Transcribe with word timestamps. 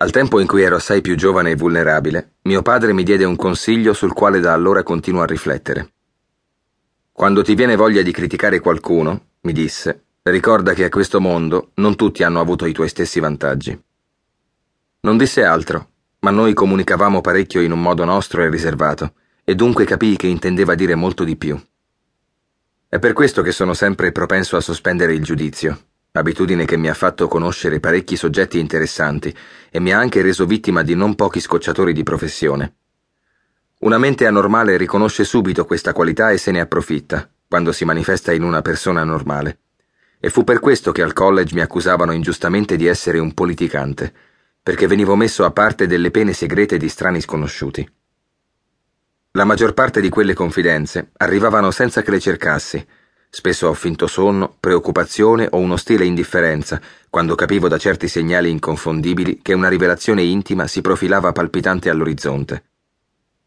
Al 0.00 0.12
tempo 0.12 0.38
in 0.38 0.46
cui 0.46 0.62
ero 0.62 0.76
assai 0.76 1.00
più 1.00 1.16
giovane 1.16 1.50
e 1.50 1.56
vulnerabile, 1.56 2.34
mio 2.42 2.62
padre 2.62 2.92
mi 2.92 3.02
diede 3.02 3.24
un 3.24 3.34
consiglio 3.34 3.92
sul 3.92 4.12
quale 4.12 4.38
da 4.38 4.52
allora 4.52 4.84
continuo 4.84 5.22
a 5.22 5.26
riflettere. 5.26 5.92
Quando 7.10 7.42
ti 7.42 7.56
viene 7.56 7.74
voglia 7.74 8.02
di 8.02 8.12
criticare 8.12 8.60
qualcuno, 8.60 9.30
mi 9.40 9.52
disse, 9.52 10.04
ricorda 10.22 10.72
che 10.72 10.84
a 10.84 10.88
questo 10.88 11.20
mondo 11.20 11.72
non 11.74 11.96
tutti 11.96 12.22
hanno 12.22 12.38
avuto 12.38 12.64
i 12.66 12.72
tuoi 12.72 12.88
stessi 12.88 13.18
vantaggi. 13.18 13.76
Non 15.00 15.16
disse 15.16 15.42
altro, 15.42 15.88
ma 16.20 16.30
noi 16.30 16.54
comunicavamo 16.54 17.20
parecchio 17.20 17.60
in 17.60 17.72
un 17.72 17.82
modo 17.82 18.04
nostro 18.04 18.44
e 18.44 18.50
riservato, 18.50 19.14
e 19.42 19.56
dunque 19.56 19.84
capii 19.84 20.14
che 20.14 20.28
intendeva 20.28 20.76
dire 20.76 20.94
molto 20.94 21.24
di 21.24 21.36
più. 21.36 21.60
È 22.88 23.00
per 23.00 23.14
questo 23.14 23.42
che 23.42 23.50
sono 23.50 23.74
sempre 23.74 24.12
propenso 24.12 24.56
a 24.56 24.60
sospendere 24.60 25.12
il 25.12 25.24
giudizio, 25.24 25.87
abitudine 26.12 26.64
che 26.64 26.76
mi 26.76 26.88
ha 26.88 26.94
fatto 26.94 27.28
conoscere 27.28 27.80
parecchi 27.80 28.16
soggetti 28.16 28.58
interessanti 28.58 29.34
e 29.70 29.80
mi 29.80 29.92
ha 29.92 29.98
anche 29.98 30.22
reso 30.22 30.46
vittima 30.46 30.82
di 30.82 30.94
non 30.94 31.14
pochi 31.14 31.40
scocciatori 31.40 31.92
di 31.92 32.02
professione. 32.02 32.74
Una 33.80 33.98
mente 33.98 34.26
anormale 34.26 34.76
riconosce 34.76 35.22
subito 35.22 35.64
questa 35.64 35.92
qualità 35.92 36.30
e 36.30 36.38
se 36.38 36.50
ne 36.50 36.60
approfitta, 36.60 37.30
quando 37.46 37.70
si 37.70 37.84
manifesta 37.84 38.32
in 38.32 38.42
una 38.42 38.60
persona 38.60 39.04
normale. 39.04 39.60
E 40.18 40.30
fu 40.30 40.42
per 40.42 40.58
questo 40.58 40.90
che 40.90 41.02
al 41.02 41.12
college 41.12 41.54
mi 41.54 41.60
accusavano 41.60 42.10
ingiustamente 42.10 42.74
di 42.74 42.86
essere 42.86 43.20
un 43.20 43.32
politicante, 43.34 44.12
perché 44.60 44.88
venivo 44.88 45.14
messo 45.14 45.44
a 45.44 45.52
parte 45.52 45.86
delle 45.86 46.10
pene 46.10 46.32
segrete 46.32 46.76
di 46.76 46.88
strani 46.88 47.20
sconosciuti. 47.20 47.88
La 49.32 49.44
maggior 49.44 49.74
parte 49.74 50.00
di 50.00 50.08
quelle 50.08 50.34
confidenze 50.34 51.10
arrivavano 51.18 51.70
senza 51.70 52.02
che 52.02 52.10
le 52.10 52.18
cercassi, 52.18 52.84
Spesso 53.30 53.68
ho 53.68 53.74
finto 53.74 54.06
sonno, 54.06 54.56
preoccupazione 54.58 55.48
o 55.50 55.58
uno 55.58 55.76
stile 55.76 56.04
indifferenza, 56.04 56.80
quando 57.10 57.34
capivo 57.34 57.68
da 57.68 57.78
certi 57.78 58.08
segnali 58.08 58.50
inconfondibili 58.50 59.40
che 59.42 59.52
una 59.52 59.68
rivelazione 59.68 60.22
intima 60.22 60.66
si 60.66 60.80
profilava 60.80 61.32
palpitante 61.32 61.90
all'orizzonte. 61.90 62.64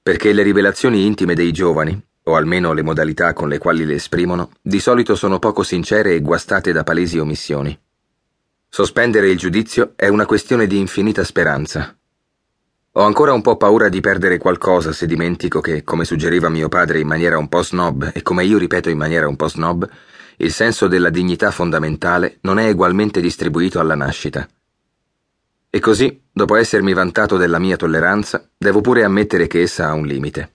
Perché 0.02 0.34
le 0.34 0.44
rivelazioni 0.44 1.06
intime 1.06 1.34
dei 1.34 1.52
giovani, 1.52 2.00
o 2.24 2.36
almeno 2.36 2.74
le 2.74 2.84
modalità 2.84 3.34
con 3.34 3.50
le 3.50 3.58
quali 3.58 3.86
le 3.86 3.96
esprimono, 3.96 4.52
di 4.62 4.80
solito 4.80 5.16
sono 5.16 5.40
poco 5.40 5.64
sincere 5.64 6.14
e 6.14 6.22
guastate 6.22 6.72
da 6.72 6.84
palesi 6.84 7.18
omissioni. 7.18 7.78
Sospendere 8.70 9.30
il 9.30 9.38
giudizio 9.38 9.94
è 9.96 10.08
una 10.08 10.26
questione 10.26 10.68
di 10.68 10.78
infinita 10.78 11.24
speranza, 11.24 11.96
ho 12.94 13.04
ancora 13.04 13.32
un 13.32 13.42
po' 13.42 13.56
paura 13.56 13.88
di 13.88 14.02
perdere 14.02 14.38
qualcosa 14.38 14.92
se 14.92 15.06
dimentico 15.06 15.62
che, 15.62 15.82
come 15.84 16.04
suggeriva 16.04 16.50
mio 16.50 16.68
padre 16.68 17.00
in 17.00 17.08
maniera 17.08 17.38
un 17.38 17.48
po' 17.48 17.64
snob 17.64 18.12
e 18.14 18.22
come 18.22 18.44
io 18.44 18.58
ripeto 18.58 18.90
in 18.90 18.98
maniera 18.98 19.30
un 19.30 19.38
po' 19.38 19.48
snob, 19.48 19.90
il 20.38 20.52
senso 20.52 20.88
della 20.88 21.10
dignità 21.10 21.52
fondamentale 21.52 22.40
non 22.42 22.60
è 22.60 22.70
ugualmente 22.70 23.22
distribuito 23.22 23.80
alla 23.80 23.96
nascita. 23.96 24.46
E 25.70 25.80
così, 25.80 26.22
dopo 26.30 26.58
essermi 26.58 26.92
vantato 26.92 27.38
della 27.38 27.60
mia 27.60 27.78
tolleranza, 27.78 28.46
devo 28.58 28.82
pure 28.82 29.06
ammettere 29.06 29.48
che 29.48 29.62
essa 29.62 29.88
ha 29.88 29.94
un 29.94 30.06
limite. 30.06 30.52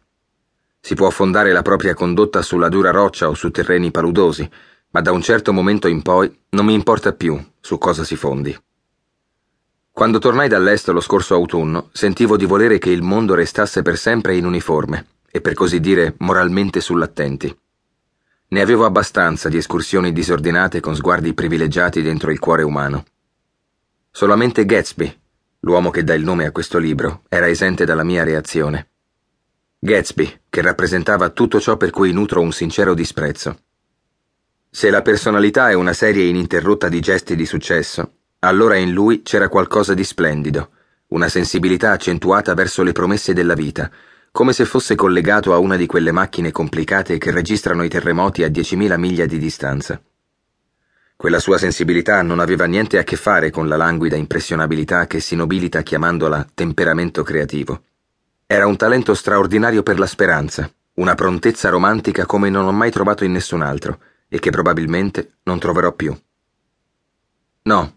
Si 0.78 0.94
può 0.94 1.08
fondare 1.08 1.52
la 1.52 1.62
propria 1.62 1.94
condotta 1.94 2.42
sulla 2.42 2.68
dura 2.68 2.90
roccia 2.90 3.30
o 3.30 3.34
su 3.34 3.50
terreni 3.50 3.90
paludosi, 3.90 4.46
ma 4.90 5.00
da 5.00 5.10
un 5.10 5.22
certo 5.22 5.54
momento 5.54 5.88
in 5.88 6.02
poi 6.02 6.30
non 6.50 6.66
mi 6.66 6.74
importa 6.74 7.14
più 7.14 7.42
su 7.60 7.78
cosa 7.78 8.04
si 8.04 8.14
fondi. 8.14 8.54
Quando 9.96 10.18
tornai 10.18 10.46
dall'est 10.46 10.88
lo 10.88 11.00
scorso 11.00 11.32
autunno, 11.32 11.88
sentivo 11.90 12.36
di 12.36 12.44
volere 12.44 12.76
che 12.76 12.90
il 12.90 13.00
mondo 13.00 13.32
restasse 13.32 13.80
per 13.80 13.96
sempre 13.96 14.36
in 14.36 14.44
uniforme 14.44 15.06
e 15.30 15.40
per 15.40 15.54
così 15.54 15.80
dire 15.80 16.16
moralmente 16.18 16.82
sull'attenti. 16.82 17.58
Ne 18.48 18.60
avevo 18.60 18.84
abbastanza 18.84 19.48
di 19.48 19.56
escursioni 19.56 20.12
disordinate 20.12 20.80
con 20.80 20.94
sguardi 20.94 21.32
privilegiati 21.32 22.02
dentro 22.02 22.30
il 22.30 22.38
cuore 22.38 22.62
umano. 22.62 23.06
Solamente 24.10 24.66
Gatsby, 24.66 25.18
l'uomo 25.60 25.88
che 25.88 26.04
dà 26.04 26.12
il 26.12 26.24
nome 26.24 26.44
a 26.44 26.52
questo 26.52 26.76
libro, 26.76 27.22
era 27.30 27.48
esente 27.48 27.86
dalla 27.86 28.04
mia 28.04 28.22
reazione. 28.22 28.90
Gatsby, 29.78 30.40
che 30.50 30.60
rappresentava 30.60 31.30
tutto 31.30 31.58
ciò 31.58 31.78
per 31.78 31.88
cui 31.88 32.12
nutro 32.12 32.42
un 32.42 32.52
sincero 32.52 32.92
disprezzo. 32.92 33.60
Se 34.68 34.90
la 34.90 35.00
personalità 35.00 35.70
è 35.70 35.72
una 35.72 35.94
serie 35.94 36.26
ininterrotta 36.26 36.90
di 36.90 37.00
gesti 37.00 37.34
di 37.34 37.46
successo, 37.46 38.15
allora 38.40 38.76
in 38.76 38.92
lui 38.92 39.22
c'era 39.22 39.48
qualcosa 39.48 39.94
di 39.94 40.04
splendido, 40.04 40.70
una 41.08 41.28
sensibilità 41.28 41.92
accentuata 41.92 42.54
verso 42.54 42.82
le 42.82 42.92
promesse 42.92 43.32
della 43.32 43.54
vita, 43.54 43.90
come 44.30 44.52
se 44.52 44.64
fosse 44.64 44.94
collegato 44.94 45.54
a 45.54 45.58
una 45.58 45.76
di 45.76 45.86
quelle 45.86 46.12
macchine 46.12 46.52
complicate 46.52 47.16
che 47.16 47.30
registrano 47.30 47.82
i 47.82 47.88
terremoti 47.88 48.42
a 48.42 48.48
10.000 48.48 48.98
miglia 48.98 49.24
di 49.24 49.38
distanza. 49.38 50.00
Quella 51.16 51.38
sua 51.38 51.56
sensibilità 51.56 52.20
non 52.20 52.40
aveva 52.40 52.66
niente 52.66 52.98
a 52.98 53.02
che 53.02 53.16
fare 53.16 53.50
con 53.50 53.68
la 53.68 53.76
languida 53.76 54.16
impressionabilità 54.16 55.06
che 55.06 55.20
si 55.20 55.34
nobilita 55.34 55.80
chiamandola 55.80 56.46
temperamento 56.52 57.22
creativo. 57.22 57.82
Era 58.44 58.66
un 58.66 58.76
talento 58.76 59.14
straordinario 59.14 59.82
per 59.82 59.98
la 59.98 60.06
speranza, 60.06 60.70
una 60.96 61.14
prontezza 61.14 61.70
romantica 61.70 62.26
come 62.26 62.50
non 62.50 62.66
ho 62.66 62.72
mai 62.72 62.90
trovato 62.90 63.24
in 63.24 63.32
nessun 63.32 63.62
altro 63.62 63.98
e 64.28 64.38
che 64.38 64.50
probabilmente 64.50 65.38
non 65.44 65.58
troverò 65.58 65.92
più. 65.92 66.14
No, 67.62 67.95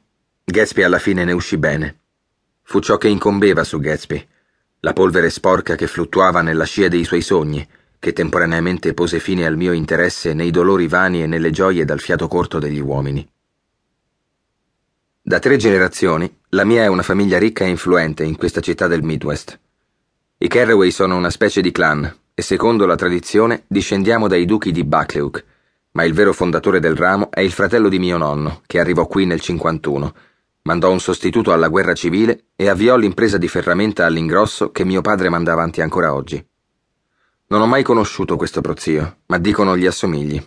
Gatsby 0.50 0.84
alla 0.84 1.00
fine 1.00 1.24
ne 1.24 1.32
uscì 1.32 1.58
bene. 1.58 1.98
Fu 2.64 2.80
ciò 2.80 2.98
che 2.98 3.08
incombeva 3.08 3.64
su 3.64 3.80
Gatsby, 3.80 4.28
la 4.82 4.94
polvere 4.94 5.30
sporca 5.30 5.76
che 5.76 5.88
fluttuava 5.88 6.42
nella 6.42 6.64
scia 6.64 6.88
dei 6.88 7.04
suoi 7.04 7.22
sogni, 7.22 7.68
che 8.00 8.14
temporaneamente 8.14 8.94
pose 8.94 9.20
fine 9.20 9.46
al 9.46 9.58
mio 9.58 9.74
interesse 9.74 10.34
nei 10.34 10.52
dolori 10.52 10.88
vani 10.88 11.24
e 11.24 11.28
nelle 11.28 11.52
gioie 11.52 11.84
dal 11.84 12.00
fiato 12.00 12.28
corto 12.28 12.60
degli 12.60 12.80
uomini. 12.80 13.28
Da 15.22 15.40
tre 15.40 15.58
generazioni, 15.58 16.34
la 16.50 16.64
mia 16.64 16.84
è 16.84 16.88
una 16.88 17.04
famiglia 17.04 17.38
ricca 17.38 17.66
e 17.66 17.70
influente 17.70 18.24
in 18.24 18.38
questa 18.38 18.62
città 18.62 18.88
del 18.88 19.04
Midwest. 19.04 19.60
I 20.38 20.48
Carraway 20.48 20.92
sono 20.92 21.18
una 21.18 21.30
specie 21.30 21.62
di 21.62 21.72
clan 21.72 22.12
e 22.34 22.42
secondo 22.42 22.86
la 22.86 22.96
tradizione 22.96 23.66
discendiamo 23.68 24.30
dai 24.30 24.46
duchi 24.46 24.72
di 24.72 24.86
Buccleuch, 24.86 25.44
ma 25.92 26.06
il 26.06 26.14
vero 26.14 26.32
fondatore 26.32 26.80
del 26.80 26.96
ramo 26.96 27.30
è 27.32 27.42
il 27.42 27.52
fratello 27.52 27.90
di 27.90 28.00
mio 28.00 28.18
nonno, 28.18 28.62
che 28.66 28.80
arrivò 28.80 29.06
qui 29.08 29.26
nel 29.26 29.42
51 29.42 30.14
mandò 30.70 30.92
un 30.92 31.00
sostituto 31.00 31.52
alla 31.52 31.68
guerra 31.68 31.96
civile 31.96 32.50
e 32.56 32.70
avviò 32.70 32.96
l'impresa 32.96 33.40
di 33.40 33.48
ferramenta 33.48 34.06
all'ingrosso 34.06 34.70
che 34.70 34.86
mio 34.86 35.02
padre 35.02 35.28
manda 35.28 35.52
avanti 35.52 35.82
ancora 35.82 36.14
oggi. 36.14 36.46
Non 37.48 37.62
ho 37.62 37.66
mai 37.66 37.82
conosciuto 37.82 38.36
questo 38.36 38.62
prozio, 38.62 39.22
ma 39.26 39.40
dicono 39.40 39.76
gli 39.76 39.88
assomigli. 39.88 40.40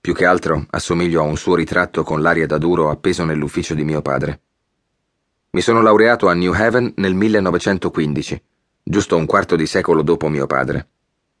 Più 0.00 0.14
che 0.14 0.24
altro 0.24 0.64
assomiglio 0.70 1.22
a 1.22 1.24
un 1.24 1.36
suo 1.36 1.56
ritratto 1.56 2.04
con 2.04 2.22
l'aria 2.22 2.46
da 2.46 2.56
duro 2.56 2.88
appeso 2.88 3.24
nell'ufficio 3.24 3.74
di 3.74 3.82
mio 3.82 4.00
padre. 4.00 4.42
Mi 5.50 5.60
sono 5.60 5.82
laureato 5.82 6.28
a 6.28 6.34
New 6.34 6.52
Haven 6.52 6.92
nel 6.94 7.14
1915, 7.14 8.40
giusto 8.84 9.16
un 9.16 9.26
quarto 9.26 9.56
di 9.56 9.66
secolo 9.66 10.02
dopo 10.02 10.28
mio 10.28 10.46
padre, 10.46 10.88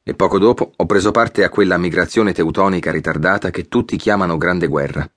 e 0.02 0.14
poco 0.14 0.40
dopo 0.40 0.72
ho 0.74 0.86
preso 0.86 1.12
parte 1.12 1.44
a 1.44 1.50
quella 1.50 1.78
migrazione 1.78 2.32
teutonica 2.32 2.90
ritardata 2.90 3.50
che 3.50 3.68
tutti 3.68 3.96
chiamano 3.96 4.36
Grande 4.36 4.66
Guerra. 4.66 5.08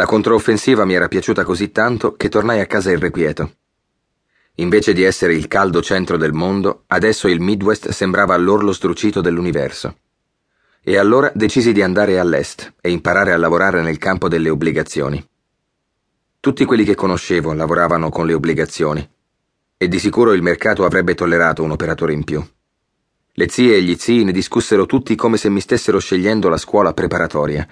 La 0.00 0.06
controffensiva 0.06 0.86
mi 0.86 0.94
era 0.94 1.08
piaciuta 1.08 1.44
così 1.44 1.72
tanto 1.72 2.14
che 2.14 2.30
tornai 2.30 2.60
a 2.60 2.66
casa 2.66 2.90
irrequieto. 2.90 3.56
Invece 4.54 4.94
di 4.94 5.02
essere 5.02 5.34
il 5.34 5.46
caldo 5.46 5.82
centro 5.82 6.16
del 6.16 6.32
mondo, 6.32 6.84
adesso 6.86 7.28
il 7.28 7.38
Midwest 7.38 7.90
sembrava 7.90 8.34
l'orlo 8.38 8.72
strucito 8.72 9.20
dell'universo. 9.20 9.98
E 10.82 10.96
allora 10.96 11.30
decisi 11.34 11.74
di 11.74 11.82
andare 11.82 12.18
all'est 12.18 12.76
e 12.80 12.90
imparare 12.90 13.34
a 13.34 13.36
lavorare 13.36 13.82
nel 13.82 13.98
campo 13.98 14.28
delle 14.28 14.48
obbligazioni. 14.48 15.22
Tutti 16.40 16.64
quelli 16.64 16.84
che 16.84 16.94
conoscevo 16.94 17.52
lavoravano 17.52 18.08
con 18.08 18.24
le 18.24 18.32
obbligazioni 18.32 19.06
e 19.76 19.86
di 19.86 19.98
sicuro 19.98 20.32
il 20.32 20.40
mercato 20.40 20.86
avrebbe 20.86 21.14
tollerato 21.14 21.62
un 21.62 21.72
operatore 21.72 22.14
in 22.14 22.24
più. 22.24 22.42
Le 23.32 23.48
zie 23.50 23.76
e 23.76 23.82
gli 23.82 23.96
zii 23.96 24.24
ne 24.24 24.32
discussero 24.32 24.86
tutti 24.86 25.14
come 25.14 25.36
se 25.36 25.50
mi 25.50 25.60
stessero 25.60 25.98
scegliendo 25.98 26.48
la 26.48 26.56
scuola 26.56 26.94
preparatoria 26.94 27.68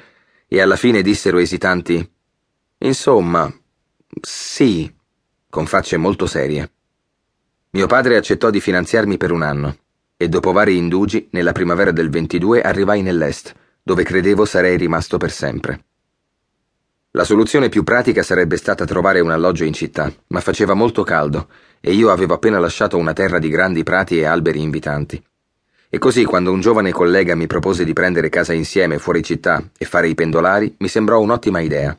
e 0.47 0.61
alla 0.61 0.77
fine 0.77 1.01
dissero 1.01 1.39
esitanti 1.39 2.17
Insomma, 2.81 3.53
sì, 4.21 4.93
con 5.51 5.67
facce 5.67 5.97
molto 5.97 6.27
serie. 6.27 6.71
Mio 7.71 7.87
padre 7.87 8.17
accettò 8.17 8.51
di 8.51 8.61
finanziarmi 8.61 9.17
per 9.17 9.33
un 9.33 9.43
anno 9.43 9.77
e 10.17 10.29
dopo 10.29 10.53
vari 10.53 10.77
indugi, 10.77 11.29
nella 11.33 11.53
primavera 11.53 11.91
del 11.93 12.11
22 12.11 12.61
arrivai 12.61 13.03
nell'est, 13.03 13.55
dove 13.83 14.03
credevo 14.03 14.45
sarei 14.45 14.77
rimasto 14.77 15.17
per 15.17 15.31
sempre. 15.31 15.85
La 17.13 17.25
soluzione 17.25 17.69
più 17.69 17.85
pratica 17.85 18.23
sarebbe 18.23 18.57
stata 18.57 18.85
trovare 18.85 19.21
un 19.21 19.31
alloggio 19.31 19.65
in 19.65 19.73
città, 19.73 20.13
ma 20.29 20.41
faceva 20.41 20.75
molto 20.75 21.03
caldo 21.03 21.49
e 21.81 21.93
io 21.93 22.11
avevo 22.11 22.35
appena 22.35 22.59
lasciato 22.59 22.97
una 22.97 23.13
terra 23.13 23.39
di 23.39 23.49
grandi 23.49 23.83
prati 23.83 24.19
e 24.19 24.25
alberi 24.25 24.61
invitanti. 24.61 25.21
E 25.89 25.99
così 25.99 26.25
quando 26.25 26.53
un 26.53 26.61
giovane 26.61 26.93
collega 26.93 27.35
mi 27.35 27.47
propose 27.47 27.85
di 27.85 27.93
prendere 27.93 28.29
casa 28.29 28.53
insieme 28.53 28.99
fuori 28.99 29.23
città 29.23 29.71
e 29.77 29.85
fare 29.85 30.09
i 30.09 30.15
pendolari, 30.15 30.77
mi 30.79 30.89
sembrò 30.89 31.19
un'ottima 31.21 31.61
idea. 31.61 31.99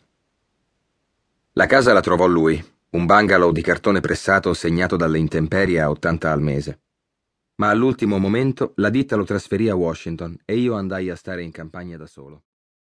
La 1.53 1.65
casa 1.65 1.93
la 1.93 1.99
trovò 1.99 2.27
lui, 2.27 2.63
un 2.91 3.05
bungalow 3.07 3.51
di 3.51 3.63
cartone 3.63 4.01
pressato 4.01 4.53
segnato 4.53 4.95
dalle 4.95 5.17
intemperie 5.17 5.81
a 5.81 5.89
80 5.89 6.31
al 6.31 6.41
mese. 6.41 6.81
Ma 7.55 7.69
all'ultimo 7.69 8.19
momento 8.19 8.73
la 8.75 8.89
ditta 8.89 9.15
lo 9.15 9.23
trasferì 9.23 9.67
a 9.67 9.75
Washington 9.75 10.37
e 10.45 10.57
io 10.57 10.75
andai 10.75 11.09
a 11.09 11.15
stare 11.15 11.41
in 11.41 11.51
campagna 11.51 11.97
da 11.97 12.05
solo. 12.05 12.43